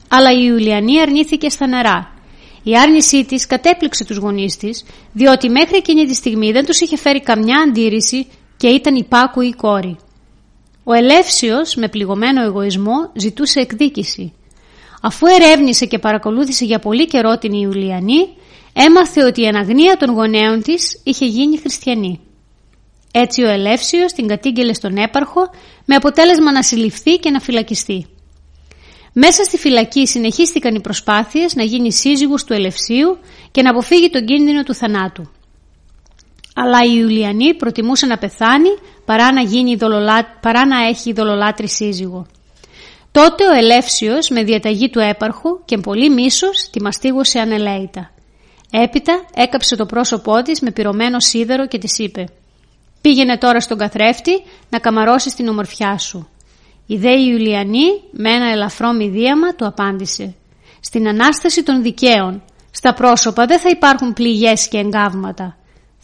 Αλλά 0.08 0.32
η 0.32 0.44
Ιουλιανή 0.48 1.02
αρνήθηκε 1.02 1.50
στα 1.50 1.68
νερά. 1.68 2.12
Η 2.64 2.78
άρνησή 2.78 3.26
της 3.26 3.48
κατέπληξε 3.48 4.06
τους 4.06 4.18
γονείς 4.18 4.58
της, 4.58 4.86
διότι 5.14 5.50
μέχρι 5.50 5.78
εκείνη 5.78 6.06
τη 6.06 6.14
στιγμή 6.14 6.52
δεν 6.52 6.66
τους 6.66 6.80
είχε 6.80 6.98
φέρει 6.98 7.22
καμιά 7.22 7.58
αντίρρηση 7.68 8.28
και 8.58 8.68
ήταν 8.68 8.96
υπάκουη 8.96 9.48
η 9.48 9.54
κόρη. 9.54 9.98
Ο 10.84 10.94
Ελεύσιος 10.94 11.76
με 11.76 11.88
πληγωμένο 11.88 12.44
εγωισμό 12.44 13.12
ζητούσε 13.14 13.60
εκδίκηση. 13.60 14.34
Αφού 15.02 15.28
ερεύνησε 15.28 15.86
και 15.86 16.00
παρακολούθησε 16.00 16.66
για 16.66 16.80
πολύ 16.80 17.08
καιρό 17.08 17.38
την 17.38 17.54
Ιουλιανή, 17.54 18.28
έμαθε 18.74 19.24
ότι 19.24 19.42
η 19.42 19.48
αναγνία 19.48 19.98
των 19.98 20.10
γονέων 20.14 20.62
της 20.62 21.02
είχε 21.04 21.26
γίνει 21.26 21.58
χριστιανή. 21.58 22.20
Έτσι 23.12 23.42
ο 23.42 23.50
Ελεύσιος 23.50 24.14
την 24.14 24.28
κατήγγελε 24.28 24.74
στον 24.74 24.98
έπαρχο 24.98 25.50
με 25.86 25.96
αποτέλεσμα 25.96 26.52
να 26.52 26.64
συλληφθεί 26.64 27.18
και 27.18 27.30
να 27.30 27.40
φυλακιστεί. 27.40 28.06
Μέσα 29.14 29.44
στη 29.44 29.58
φυλακή 29.58 30.08
συνεχίστηκαν 30.08 30.76
οι 30.76 30.82
προσπάθειες 30.82 31.56
να 31.56 31.64
γίνει 31.64 31.94
σύζυγος 31.94 32.44
του 32.44 32.54
Ελευσίου 32.54 33.18
και 33.52 33.62
να 33.62 33.70
αποφύγει 33.70 34.10
τον 34.10 34.26
κίνδυνο 34.26 34.64
του 34.64 34.74
θανάτου. 34.74 35.32
Αλλά 36.56 36.84
η 36.84 36.94
Ιουλιανή 36.98 37.54
προτιμούσε 37.54 38.06
να 38.06 38.18
πεθάνει 38.18 38.70
παρά 39.06 39.34
να, 39.34 39.42
γίνει 39.42 39.78
παρά 40.42 40.66
να 40.66 40.88
έχει 40.88 41.14
δολολάτρη 41.14 41.70
σύζυγο. 41.70 42.26
Τότε 43.12 43.44
ο 43.44 43.54
Ελεύσιος 43.54 44.30
με 44.30 44.44
διαταγή 44.44 44.90
του 44.90 45.00
έπαρχου 45.00 45.66
και 45.66 45.78
πολύ 45.78 46.10
μίσος 46.10 46.70
τη 46.72 46.82
μαστίγωσε 46.82 47.40
ανελαίητα. 47.40 48.12
Έπειτα 48.72 49.26
έκαψε 49.34 49.76
το 49.76 49.86
πρόσωπό 49.86 50.42
της 50.42 50.62
με 50.62 50.72
πυρωμένο 50.72 51.20
σίδερο 51.20 51.68
και 51.68 51.78
της 51.78 51.98
είπε 51.98 52.26
«Πήγαινε 53.02 53.38
τώρα 53.38 53.60
στον 53.60 53.78
καθρέφτη 53.78 54.32
να 54.70 54.80
καμαρώσεις 54.80 55.36
την 55.36 55.48
ομορφιά 55.48 55.98
σου». 55.98 56.30
Η 56.86 56.98
δε 56.98 57.12
Ιουλιανή 57.12 58.02
με 58.12 58.32
ένα 58.32 58.52
ελαφρό 58.52 58.92
μηδίαμα 58.94 59.56
του 59.56 59.66
απάντησε 59.66 60.36
«Στην 60.80 61.08
Ανάσταση 61.08 61.64
των 61.64 61.82
δικαίων, 61.82 62.44
στα 62.72 62.94
πρόσωπα 62.94 63.46
δεν 63.46 63.60
θα 63.60 63.70
υπάρχουν 63.70 64.14
πληγές 64.14 64.68
και 64.68 64.78
εγκάβματα. 64.78 65.58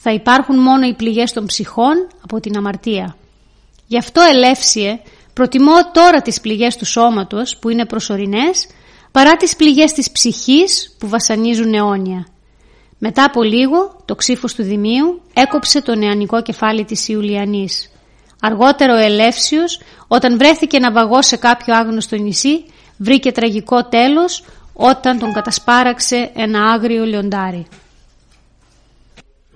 Θα 0.10 0.15
υπάρχουν 0.15 0.60
μόνο 0.60 0.88
οι 0.88 0.93
πληγές 0.93 1.34
των 1.34 1.46
ψυχών 1.46 2.08
από 2.24 2.39
την 2.39 2.58
αμαρτία. 2.58 3.15
Γι' 3.88 3.98
αυτό 3.98 4.22
ελεύσιε 4.22 5.00
προτιμώ 5.34 5.91
τώρα 5.91 6.22
τις 6.22 6.41
πληγές 6.41 6.76
του 6.76 6.86
σώματος 6.86 7.58
που 7.58 7.70
είναι 7.70 7.86
προσωρινές 7.86 8.67
παρά 9.12 9.36
τις 9.36 9.56
πληγές 9.56 9.91
της 9.91 10.12
ψυχής 10.12 10.96
που 11.00 11.08
βασανίζουν 11.08 11.74
αιώνια. 11.74 12.28
Μετά 12.98 13.24
από 13.24 13.43
λίγο 13.43 14.02
το 14.06 14.15
ξύφος 14.15 14.54
του 14.54 14.63
Δημίου 14.63 15.22
έκοψε 15.34 15.82
το 15.82 15.96
νεανικό 15.96 16.41
κεφάλι 16.41 16.86
της 16.86 17.08
Ιουλιανής. 17.08 17.91
Αργότερο 18.41 18.93
ο 18.93 19.00
Ελεύσιος 19.00 19.82
όταν 20.08 20.38
βρέθηκε 20.38 20.80
να 20.80 20.91
βαγώ 20.91 21.22
σε 21.22 21.36
κάποιο 21.38 21.76
άγνωστο 21.76 22.15
νησί 22.15 22.65
βρήκε 22.98 23.32
τραγικό 23.32 23.86
τέλος 23.86 24.43
όταν 24.74 25.20
τον 25.20 25.34
κατασπάραξε 25.34 26.32
ένα 26.36 26.72
άγριο 26.72 27.06
λιοντάρι. 27.06 27.67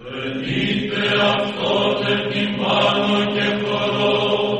Venite 0.03 1.13
a 1.13 1.51
totem 1.51 2.31
in 2.31 2.57
vano 2.57 3.31
che 3.33 3.61
color 3.61 4.50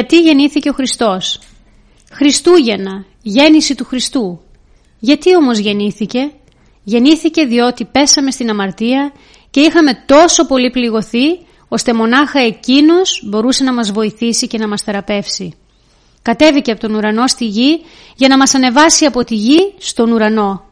Γιατί 0.00 0.20
γεννήθηκε 0.20 0.68
ο 0.68 0.72
Χριστός; 0.72 1.40
Χριστούγεννα, 2.12 3.04
γέννηση 3.22 3.74
του 3.74 3.84
Χριστού. 3.84 4.40
Γιατί 4.98 5.36
όμως 5.36 5.58
γεννήθηκε; 5.58 6.30
Γεννήθηκε 6.84 7.44
διότι 7.44 7.84
πέσαμε 7.84 8.30
στην 8.30 8.50
αμαρτία 8.50 9.12
και 9.50 9.60
είχαμε 9.60 10.04
τόσο 10.06 10.46
πολύ 10.46 10.70
πληγωθεί 10.70 11.38
ώστε 11.68 11.92
μονάχα 11.92 12.40
εκείνος 12.40 13.22
μπορούσε 13.26 13.64
να 13.64 13.72
μας 13.72 13.92
βοηθήσει 13.92 14.46
και 14.46 14.58
να 14.58 14.68
μας 14.68 14.82
θεραπεύσει. 14.82 15.54
Κατέβηκε 16.22 16.70
από 16.70 16.80
τον 16.80 16.94
ουρανό 16.94 17.26
στη 17.26 17.44
γη 17.44 17.80
για 18.16 18.28
να 18.28 18.36
μας 18.36 18.54
ανεβάσει 18.54 19.04
από 19.04 19.24
τη 19.24 19.34
γη 19.34 19.74
στον 19.78 20.12
ουρανό. 20.12 20.64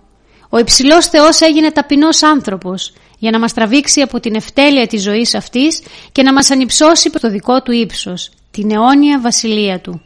Ο 0.49 0.59
υψηλός 0.59 1.07
Θεός 1.07 1.41
έγινε 1.41 1.71
ταπεινός 1.71 2.23
άνθρωπος 2.23 2.93
για 3.19 3.31
να 3.31 3.39
μας 3.39 3.53
τραβήξει 3.53 4.01
από 4.01 4.21
την 4.21 4.35
ευτέλεια 4.35 4.87
της 4.87 5.03
ζωής 5.03 5.35
αυτής 5.35 5.83
και 6.13 6.23
να 6.23 6.33
μας 6.33 6.51
ανυψώσει 6.51 7.11
προς 7.11 7.23
το 7.23 7.31
δικό 7.31 7.63
του 7.63 7.73
ύψος, 7.73 8.31
την 8.61 8.71
αιώνια 8.71 9.21
βασιλεία 9.21 9.81
του. 9.81 10.03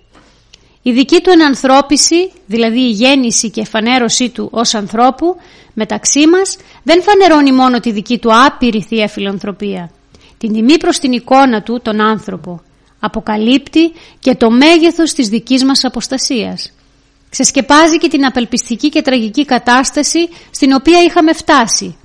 Η 0.83 0.93
δική 0.93 1.21
του 1.21 1.31
ενανθρώπιση, 1.31 2.33
δηλαδή 2.47 2.81
η 2.81 2.91
γέννηση 2.91 3.51
και 3.51 3.61
εφανέρωσή 3.61 4.29
του 4.29 4.49
ως 4.53 4.75
ανθρώπου, 4.75 5.37
μεταξύ 5.73 6.27
μας 6.27 6.57
δεν 6.83 7.03
φανερώνει 7.03 7.53
μόνο 7.53 7.81
τη 7.81 7.93
δική 7.93 8.19
του 8.19 8.31
άπειρη 8.47 8.83
θεία 8.83 9.09
φιλανθρωπία, 9.09 9.91
την 10.39 10.53
τιμή 10.53 10.79
προς 10.79 10.99
την 10.99 11.13
εικόνα 11.13 11.63
του 11.63 11.81
τον 11.83 12.01
άνθρωπο, 12.01 12.61
αποκαλύπτει 13.01 13.93
και 14.19 14.35
το 14.35 14.51
μέγεθος 14.51 15.13
της 15.13 15.29
δικής 15.29 15.65
μας 15.65 15.85
αποστασίας. 15.85 16.73
Ξεσκεπάζει 17.31 17.99
και 17.99 18.09
την 18.09 18.25
απελπιστική 18.25 18.89
και 18.89 19.03
τραγική 19.03 19.45
κατάσταση 19.45 20.29
στην 20.51 20.73
οποία 20.73 21.03
είχαμε 21.03 21.33
φτάσει. 21.33 21.97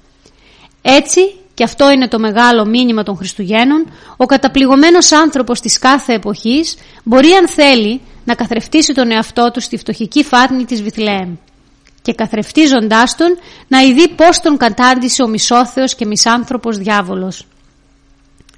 Έτσι, 0.82 1.22
και 1.58 1.64
αυτό 1.64 1.92
είναι 1.92 2.08
το 2.08 2.20
μεγάλο 2.20 2.66
μήνυμα 2.66 3.04
των 3.04 3.16
Χριστουγέννων, 3.16 3.86
ο 4.18 4.26
καταπληγωμένος 4.26 5.12
άνθρωπος 5.12 5.60
της 5.60 5.78
κάθε 5.80 6.14
εποχής 6.14 6.78
μπορεί 7.04 7.32
αν 7.32 7.48
θέλει 7.48 8.02
να 8.26 8.36
καθρεφτίσει 8.36 8.94
τον 8.94 9.12
εαυτό 9.12 9.52
του 9.54 9.62
στη 9.62 9.78
φτωχική 9.78 10.24
φάτνη 10.24 10.66
της 10.66 10.82
Βιθλεέμ 10.82 11.36
και 12.02 12.14
καθρεφτίζοντάς 12.14 13.16
τον 13.16 13.38
να 13.68 13.80
ειδεί 13.80 14.08
πώς 14.10 14.40
τον 14.40 14.58
κατάντησε 14.58 15.24
ο 15.24 15.28
μισόθεος 15.28 15.96
και 15.96 16.06
μισάνθρωπος 16.06 16.78
διάβολος. 16.78 17.48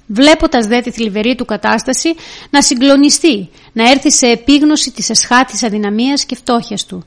Βλέποντας 0.06 0.66
δε 0.66 0.80
τη 0.80 0.90
θλιβερή 0.90 1.34
του 1.34 1.44
κατάσταση 1.44 2.14
να 2.50 2.62
συγκλονιστεί, 2.62 3.50
να 3.72 3.90
έρθει 3.90 4.12
σε 4.12 4.26
επίγνωση 4.26 4.90
της 4.90 5.10
εσχάτης 5.10 5.62
αδυναμίας 5.62 6.24
και 6.24 6.36
φτώχειας 6.36 6.86
του 6.86 7.04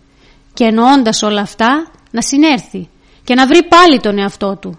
και 0.53 0.63
εννοώντας 0.63 1.21
όλα 1.21 1.41
αυτά 1.41 1.91
να 2.11 2.21
συνέρθει 2.21 2.89
και 3.23 3.35
να 3.35 3.47
βρει 3.47 3.63
πάλι 3.63 3.99
τον 3.99 4.19
εαυτό 4.19 4.57
του. 4.61 4.77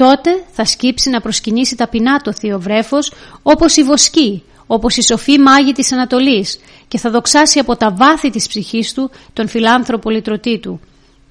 Τότε 0.00 0.44
θα 0.52 0.64
σκύψει 0.64 1.10
να 1.10 1.20
προσκυνήσει 1.20 1.76
ταπεινά 1.76 2.16
το 2.20 2.32
θείο 2.32 2.60
βρέφος 2.60 3.12
όπως 3.42 3.76
η 3.76 3.82
βοσκή, 3.82 4.42
όπως 4.66 4.96
η 4.96 5.02
σοφή 5.02 5.38
μάγη 5.38 5.72
της 5.72 5.92
Ανατολής 5.92 6.58
και 6.88 6.98
θα 6.98 7.10
δοξάσει 7.10 7.58
από 7.58 7.76
τα 7.76 7.94
βάθη 7.96 8.30
της 8.30 8.46
ψυχής 8.48 8.92
του 8.92 9.10
τον 9.32 9.48
φιλάνθρωπο 9.48 10.10
λυτρωτή 10.10 10.58
του 10.58 10.80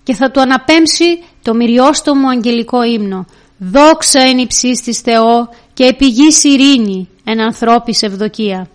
και 0.04 0.14
θα 0.14 0.32
του 0.32 0.42
αναπέμψει 0.42 1.24
το 1.42 1.54
μυριόστομο 1.54 2.30
αγγελικό 2.30 2.84
ύμνο 2.84 3.26
«Δόξα 3.58 4.20
εν 4.20 4.38
υψής 4.38 4.82
της 4.82 5.00
Θεό 5.00 5.50
και 5.74 5.84
επιγής 5.84 6.44
ειρήνη 6.44 7.10
εν 7.24 7.40
ανθρώπης 7.40 8.02
ευδοκία». 8.02 8.70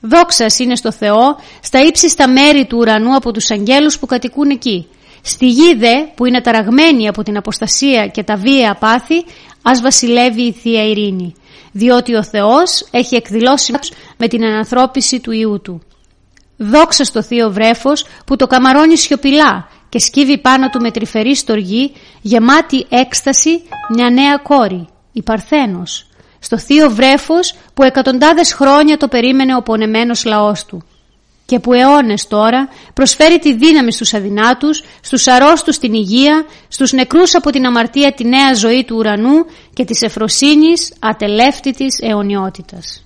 Δόξας 0.00 0.58
είναι 0.58 0.76
στο 0.76 0.92
Θεό 0.92 1.36
στα 1.62 1.80
ύψιστα 1.80 2.28
μέρη 2.28 2.66
του 2.66 2.78
ουρανού 2.78 3.14
από 3.14 3.32
τους 3.32 3.50
αγγέλους 3.50 3.98
που 3.98 4.06
κατοικούν 4.06 4.50
εκεί. 4.50 4.86
Στη 5.22 5.48
γη 5.48 5.74
δε 5.74 6.04
που 6.14 6.26
είναι 6.26 6.40
ταραγμένη 6.40 7.08
από 7.08 7.22
την 7.22 7.36
αποστασία 7.36 8.06
και 8.06 8.22
τα 8.22 8.36
βία 8.36 8.76
πάθη 8.80 9.24
ας 9.62 9.80
βασιλεύει 9.80 10.42
η 10.42 10.52
Θεία 10.52 10.84
Ειρήνη 10.84 11.34
διότι 11.72 12.14
ο 12.14 12.24
Θεός 12.24 12.88
έχει 12.90 13.16
εκδηλώσει 13.16 13.74
με 14.16 14.28
την 14.28 14.44
ανανθρώπιση 14.44 15.20
του 15.20 15.30
Ιού 15.30 15.60
Του. 15.60 15.82
Δόξα 16.56 17.04
στο 17.04 17.22
Θείο 17.22 17.50
Βρέφος 17.50 18.06
που 18.26 18.36
το 18.36 18.46
καμαρώνει 18.46 18.96
σιωπηλά 18.96 19.68
και 19.88 19.98
σκύβει 19.98 20.38
πάνω 20.38 20.68
του 20.68 20.80
με 20.80 20.90
τρυφερή 20.90 21.36
στοργή 21.36 21.92
γεμάτη 22.20 22.86
έκσταση 22.88 23.62
μια 23.88 24.10
νέα 24.10 24.36
κόρη, 24.36 24.88
η 25.12 25.22
Παρθένος. 25.22 26.06
Στο 26.38 26.58
Θείο 26.58 26.90
Βρέφος 26.90 27.54
που 27.74 27.82
εκατοντάδες 27.82 28.52
χρόνια 28.52 28.96
το 28.96 29.08
περίμενε 29.08 29.56
ο 29.56 29.62
πονεμένος 29.62 30.24
λαός 30.24 30.64
του 30.64 30.84
και 31.50 31.58
που 31.58 31.72
αιώνες 31.72 32.26
τώρα 32.26 32.68
προσφέρει 32.94 33.38
τη 33.38 33.54
δύναμη 33.54 33.92
στους 33.92 34.14
αδυνάτους, 34.14 34.84
στους 35.00 35.26
αρρώστους 35.26 35.78
την 35.78 35.92
υγεία, 35.92 36.44
στους 36.68 36.92
νεκρούς 36.92 37.34
από 37.34 37.50
την 37.50 37.66
αμαρτία 37.66 38.12
τη 38.12 38.24
νέα 38.24 38.54
ζωή 38.54 38.84
του 38.84 38.96
ουρανού 38.96 39.46
και 39.72 39.84
της 39.84 40.02
εφροσύνης 40.02 40.92
ατελεύτητης 40.98 41.98
αιωνιότητας. 42.00 43.04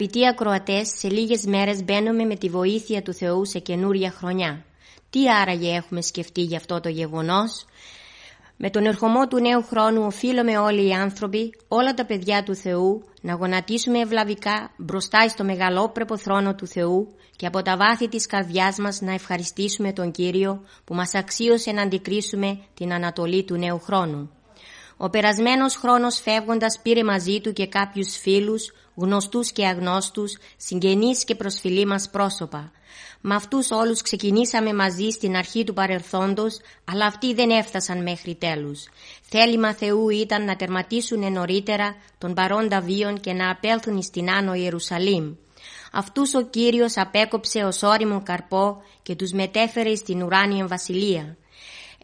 Αγαπητοί 0.00 0.26
ακροατές, 0.26 0.88
σε 0.88 1.08
λίγες 1.08 1.44
μέρες 1.44 1.84
μπαίνουμε 1.84 2.24
με 2.24 2.36
τη 2.36 2.48
βοήθεια 2.48 3.02
του 3.02 3.12
Θεού 3.14 3.44
σε 3.44 3.58
καινούρια 3.58 4.10
χρονιά. 4.10 4.64
Τι 5.10 5.30
άραγε 5.30 5.74
έχουμε 5.74 6.02
σκεφτεί 6.02 6.40
για 6.40 6.56
αυτό 6.56 6.80
το 6.80 6.88
γεγονός; 6.88 7.64
Με 8.56 8.70
τον 8.70 8.84
ερχομό 8.84 9.26
του 9.26 9.40
νέου 9.40 9.62
χρόνου 9.62 10.02
οφείλουμε 10.06 10.58
όλοι 10.58 10.88
οι 10.88 10.92
άνθρωποι, 10.92 11.54
όλα 11.68 11.94
τα 11.94 12.06
παιδιά 12.06 12.42
του 12.42 12.54
Θεού, 12.54 13.02
να 13.20 13.34
γονατίσουμε 13.34 13.98
ευλαβικά 13.98 14.70
μπροστά 14.76 15.28
στο 15.28 15.44
μεγαλόπρεπο 15.44 16.16
θρόνο 16.16 16.54
του 16.54 16.66
Θεού 16.66 17.14
και 17.36 17.46
από 17.46 17.62
τα 17.62 17.76
βάθη 17.76 18.08
της 18.08 18.26
καρδιάς 18.26 18.78
μας 18.78 19.00
να 19.00 19.12
ευχαριστήσουμε 19.12 19.92
τον 19.92 20.10
Κύριο 20.10 20.64
που 20.84 20.94
μας 20.94 21.14
αξίωσε 21.14 21.72
να 21.72 21.82
αντικρίσουμε 21.82 22.58
την 22.74 22.92
ανατολή 22.92 23.44
του 23.44 23.56
νέου 23.56 23.78
χρόνου. 23.78 24.30
Ο 25.02 25.10
περασμένος 25.10 25.76
χρόνος 25.76 26.20
φεύγοντας 26.20 26.80
πήρε 26.82 27.04
μαζί 27.04 27.40
του 27.40 27.52
και 27.52 27.66
κάποιους 27.66 28.16
φίλους, 28.16 28.72
γνωστούς 28.94 29.52
και 29.52 29.66
αγνώστους, 29.66 30.36
συγγενείς 30.56 31.24
και 31.24 31.34
προσφυλή 31.34 31.86
μας 31.86 32.10
πρόσωπα. 32.10 32.72
Με 33.20 33.34
αυτούς 33.34 33.70
όλους 33.70 34.02
ξεκινήσαμε 34.02 34.72
μαζί 34.72 35.08
στην 35.10 35.36
αρχή 35.36 35.64
του 35.64 35.72
παρελθόντος, 35.72 36.60
αλλά 36.84 37.06
αυτοί 37.06 37.34
δεν 37.34 37.50
έφτασαν 37.50 38.02
μέχρι 38.02 38.34
τέλους. 38.34 38.88
Θέλημα 39.22 39.74
Θεού 39.74 40.08
ήταν 40.08 40.44
να 40.44 40.56
τερματίσουν 40.56 41.32
νωρίτερα 41.32 41.96
τον 42.18 42.34
παρόντα 42.34 42.80
βίον 42.80 43.20
και 43.20 43.32
να 43.32 43.50
απέλθουν 43.50 44.02
στην 44.02 44.30
Άνω 44.30 44.54
Ιερουσαλήμ. 44.54 45.34
Αυτούς 45.92 46.34
ο 46.34 46.42
Κύριος 46.42 46.96
απέκοψε 46.96 47.58
ως 47.58 47.82
όριμο 47.82 48.22
καρπό 48.24 48.82
και 49.02 49.14
τους 49.14 49.32
μετέφερε 49.32 49.94
στην 49.94 50.22
ουράνια 50.22 50.66
βασιλεία. 50.66 51.36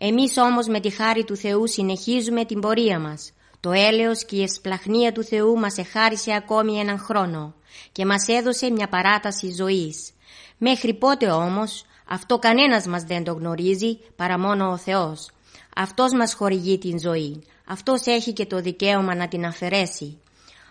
Εμείς 0.01 0.37
όμως 0.37 0.67
με 0.67 0.81
τη 0.81 0.91
χάρη 0.91 1.25
του 1.25 1.37
Θεού 1.37 1.69
συνεχίζουμε 1.69 2.45
την 2.45 2.61
πορεία 2.61 2.99
μας. 2.99 3.33
Το 3.61 3.73
έλεος 3.73 4.25
και 4.25 4.37
η 4.37 4.43
εσπλαχνία 4.43 5.13
του 5.13 5.25
Θεού 5.25 5.59
μας 5.59 5.79
εχάρισε 5.79 6.33
ακόμη 6.33 6.79
έναν 6.79 6.99
χρόνο 6.99 7.55
και 7.93 8.07
μας 8.07 8.29
έδωσε 8.29 8.71
μια 8.71 8.89
παράταση 8.89 9.53
ζωής. 9.53 10.13
Μέχρι 10.59 10.95
πότε 10.95 11.31
όμως 11.31 11.85
αυτό 12.09 12.39
κανένας 12.39 12.87
μας 12.87 13.03
δεν 13.03 13.25
το 13.25 13.33
γνωρίζει 13.33 13.99
παρά 14.17 14.39
μόνο 14.39 14.71
ο 14.71 14.77
Θεός. 14.77 15.31
Αυτός 15.77 16.13
μας 16.13 16.35
χορηγεί 16.35 16.79
την 16.79 17.01
ζωή. 17.01 17.43
Αυτός 17.67 18.07
έχει 18.07 18.33
και 18.33 18.47
το 18.47 18.61
δικαίωμα 18.61 19.15
να 19.15 19.29
την 19.29 19.45
αφαιρέσει. 19.45 20.21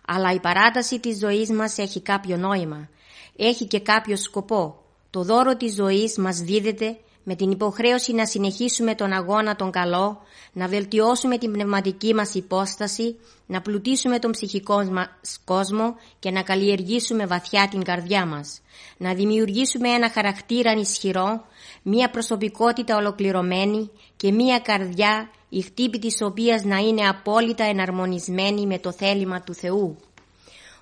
Αλλά 0.08 0.34
η 0.34 0.40
παράταση 0.40 1.00
της 1.00 1.18
ζωής 1.18 1.50
μας 1.50 1.78
έχει 1.78 2.02
κάποιο 2.02 2.38
νόημα. 2.38 2.90
Έχει 3.36 3.66
και 3.66 3.80
κάποιο 3.80 4.18
σκοπό. 4.18 4.76
Το 5.10 5.24
δώρο 5.24 5.56
της 5.56 5.74
ζωής 5.74 6.18
μας 6.18 6.38
δίδεται 6.38 6.98
με 7.28 7.36
την 7.36 7.52
υποχρέωση 7.52 8.14
να 8.14 8.26
συνεχίσουμε 8.26 8.96
τον 8.96 9.12
αγώνα 9.12 9.56
τον 9.56 9.72
καλό, 9.72 10.22
να 10.54 10.68
βελτιώσουμε 10.68 11.38
την 11.38 11.52
πνευματική 11.52 12.14
μας 12.14 12.34
υπόσταση, 12.34 13.16
να 13.46 13.62
πλουτίσουμε 13.62 14.20
τον 14.20 14.32
ψυχικό 14.32 14.84
μας 14.84 15.40
κόσμο 15.46 15.96
και 16.20 16.32
να 16.32 16.42
καλλιεργήσουμε 16.42 17.26
βαθιά 17.26 17.68
την 17.68 17.84
καρδιά 17.84 18.26
μας. 18.26 18.62
Να 18.98 19.14
δημιουργήσουμε 19.14 19.90
ένα 19.90 20.10
χαρακτήρα 20.10 20.72
ισχυρό, 20.72 21.46
μία 21.84 22.10
προσωπικότητα 22.10 22.96
ολοκληρωμένη 22.96 23.90
και 24.16 24.32
μία 24.32 24.60
καρδιά 24.60 25.30
η 25.50 25.62
χτύπη 25.62 26.00
της 26.00 26.18
οποίας 26.22 26.64
να 26.64 26.78
είναι 26.78 27.08
απόλυτα 27.08 27.64
εναρμονισμένη 27.64 28.66
με 28.66 28.80
το 28.80 28.92
θέλημα 28.92 29.42
του 29.42 29.54
Θεού. 29.54 29.98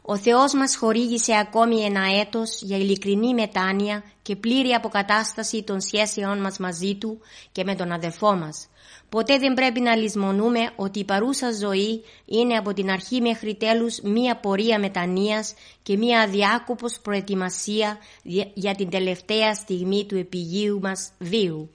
Ο 0.06 0.18
Θεός 0.18 0.54
μας 0.54 0.76
χορήγησε 0.76 1.34
ακόμη 1.36 1.82
ένα 1.82 2.02
έτος 2.20 2.62
για 2.62 2.78
ειλικρινή 2.78 3.34
μετάνοια 3.34 4.04
και 4.22 4.36
πλήρη 4.36 4.70
αποκατάσταση 4.70 5.64
των 5.64 5.82
σχέσεών 5.82 6.42
μας 6.42 6.58
μαζί 6.58 6.96
Του 6.96 7.20
και 7.52 7.64
με 7.64 7.76
τον 7.76 7.92
αδερφό 7.92 8.36
μας. 8.36 8.68
Ποτέ 9.10 9.38
δεν 9.38 9.54
πρέπει 9.54 9.80
να 9.80 9.96
λησμονούμε 9.96 10.60
ότι 10.76 11.00
η 11.00 11.04
παρούσα 11.04 11.52
ζωή 11.52 12.04
είναι 12.26 12.56
από 12.56 12.74
την 12.74 12.90
αρχή 12.90 13.22
μέχρι 13.22 13.56
τέλους 13.56 14.00
μία 14.02 14.40
πορεία 14.40 14.80
μετανοίας 14.80 15.54
και 15.84 15.98
μία 15.98 16.22
αδιάκοπος 16.22 17.00
προετοιμασία 17.02 17.98
για 18.54 18.76
την 18.76 18.90
τελευταία 18.90 19.54
στιγμή 19.54 20.06
του 20.06 20.18
επιγείου 20.18 20.80
μας 20.82 21.12
βίου. 21.20 21.70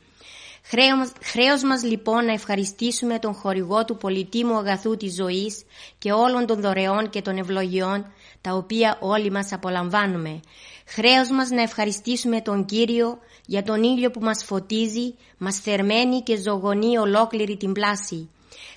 Χρέος 1.23 1.63
μας 1.63 1.83
λοιπόν 1.83 2.25
να 2.25 2.33
ευχαριστήσουμε 2.33 3.19
τον 3.19 3.35
χορηγό 3.35 3.85
του 3.85 3.97
πολυτίμου 3.97 4.57
αγαθού 4.57 4.97
της 4.97 5.15
ζωής 5.15 5.65
και 5.99 6.13
όλων 6.13 6.47
των 6.47 6.61
δωρεών 6.61 7.11
και 7.11 7.23
των 7.23 7.37
ευλογιών 7.39 8.13
τα 8.41 8.53
οποία 8.53 8.99
όλοι 9.01 9.31
μας 9.31 9.53
απολαμβάνουμε. 9.53 10.41
Χρέος 10.87 11.31
μας 11.31 11.51
να 11.51 11.63
ευχαριστήσουμε 11.63 12.41
τον 12.41 12.65
Κύριο 12.65 13.19
για 13.47 13.63
τον 13.63 13.83
ήλιο 13.83 14.11
που 14.11 14.21
μας 14.21 14.45
φωτίζει, 14.45 15.15
μας 15.39 15.59
θερμαίνει 15.59 16.21
και 16.23 16.37
ζωγονεί 16.37 16.99
ολόκληρη 16.99 17.57
την 17.57 17.73
πλάση. 17.73 18.31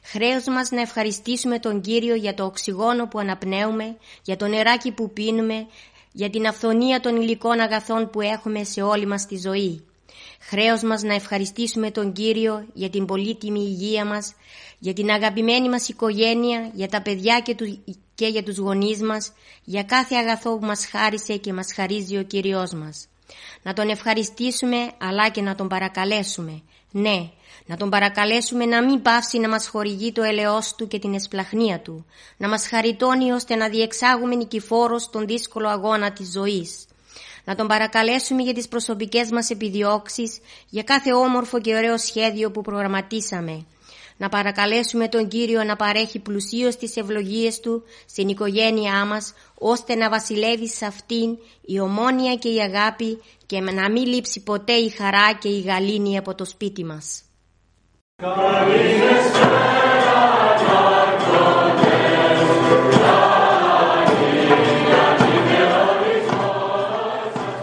Χρέος 0.04 0.45
μας 0.47 0.71
να 0.71 0.82
ευχαριστήσουμε 0.82 1.60
τον 1.60 1.82
Κύριο 1.82 2.15
για 2.15 2.34
το 2.34 2.45
οξυγόνο 2.45 3.08
που 3.08 3.19
αναπνέουμε, 3.19 3.97
για 4.23 4.38
το 4.38 4.47
νεράκι 4.47 4.91
που 4.91 5.12
πίνουμε, 5.13 5.67
για 6.12 6.30
την 6.30 6.47
αυθονία 6.47 6.99
των 6.99 7.15
υλικών 7.15 7.60
αγαθών 7.60 8.10
που 8.10 8.21
έχουμε 8.21 8.63
σε 8.63 8.82
όλη 8.82 9.06
μας 9.06 9.25
τη 9.25 9.38
ζωή. 9.38 9.86
Χρέος 10.43 10.84
μας 10.84 11.01
να 11.01 11.13
ευχαριστήσουμε 11.13 11.91
τον 11.91 12.13
Κύριο 12.13 12.65
για 12.73 12.89
την 12.89 13.06
πολύτιμη 13.06 13.60
υγεία 13.60 14.06
μας, 14.06 14.34
για 14.80 14.93
την 14.93 15.10
αγαπημένη 15.10 15.69
μας 15.69 15.88
οικογένεια, 15.88 16.71
για 16.73 16.88
τα 16.88 17.01
παιδιά 17.01 17.39
και, 17.39 17.56
του, 17.56 17.84
και 18.15 18.27
για 18.27 18.43
τους 18.43 18.58
γονείς 18.58 19.01
μας, 19.01 19.34
για 19.63 19.84
κάθε 19.84 20.15
αγαθό 20.15 20.58
που 20.58 20.65
μας 20.65 20.86
χάρισε 20.86 21.38
και 21.38 21.54
μας 21.54 21.73
χαρίζει 21.73 22.17
ο 22.17 22.23
Κύριος 22.23 22.73
μας. 22.73 23.08
Να 23.63 23.73
Τον 23.73 23.89
ευχαριστήσουμε 23.89 24.91
αλλά 24.97 25.30
και 25.30 25.41
να 25.41 25.56
Τον 25.56 25.67
παρακαλέσουμε. 25.67 26.62
Ναι, 26.91 27.30
να 27.65 27.77
Τον 27.77 27.89
παρακαλέσουμε 27.89 28.65
να 28.65 28.84
μην 28.84 29.01
πάυσει 29.01 29.39
να 29.39 29.49
μας 29.49 29.67
χορηγεί 29.67 30.12
το 30.12 30.23
ελαιός 30.23 30.75
Του 30.75 30.88
και 30.88 30.99
την 30.99 31.13
εσπλαχνία 31.13 31.80
Του, 31.80 32.06
να 32.38 32.47
μας 32.47 32.67
χαριτώνει 32.67 33.32
ώστε 33.32 33.56
να 33.56 33.69
διεξάγουμε 33.69 34.36
νικηφόρος 34.36 35.10
τον 35.10 35.27
δύσκολο 35.27 35.69
αγώνα 35.69 36.12
της 36.12 36.32
ζωής 36.32 36.86
να 37.52 37.58
τον 37.58 37.68
παρακαλέσουμε 37.68 38.42
για 38.42 38.54
τις 38.54 38.68
προσωπικές 38.68 39.32
μας 39.32 39.50
επιδιώξεις, 39.50 40.40
για 40.70 40.84
κάθε 40.84 41.14
όμορφο 41.14 41.60
και 41.60 41.76
ωραίο 41.76 41.98
σχέδιο 41.98 42.52
που 42.52 42.62
προγραμματίσαμε. 42.62 43.66
Να 44.18 44.30
παρακαλέσουμε 44.30 45.08
τον 45.08 45.28
Κύριο 45.28 45.64
να 45.64 45.76
παρέχει 45.76 46.20
πλουσίως 46.20 46.76
τις 46.76 46.96
ευλογίες 46.96 47.60
Του 47.60 47.84
στην 48.06 48.28
οικογένειά 48.28 49.06
μας, 49.06 49.34
ώστε 49.58 49.96
να 49.96 50.10
βασιλεύει 50.10 50.68
σε 50.68 50.86
αυτήν 50.86 51.38
η 51.62 51.80
ομόνια 51.80 52.36
και 52.36 52.50
η 52.50 52.60
αγάπη 52.60 53.22
και 53.46 53.60
να 53.60 53.90
μην 53.90 54.06
λείψει 54.06 54.44
ποτέ 54.44 54.74
η 54.74 54.90
χαρά 54.90 55.34
και 55.40 55.50
η 55.50 55.60
γαλήνη 55.62 56.18
από 56.18 56.36
το 56.36 56.46
σπίτι 56.46 56.84
μας. 56.84 57.24